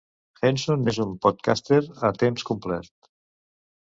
Henson 0.47 0.87
és 0.93 0.97
un 1.03 1.11
podcaster 1.25 1.79
a 2.09 2.11
temps 2.23 2.47
complet. 2.51 2.91